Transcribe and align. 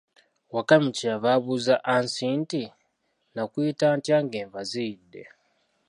Wakamyu 0.53 0.91
kye 0.97 1.07
yava 1.13 1.29
abuuza 1.37 1.75
Aansi 1.79 2.25
nti, 2.41 2.63
nnaakuyita 2.73 3.85
ntya 3.97 4.17
ng'enva 4.25 4.59
ziyidde? 4.69 5.23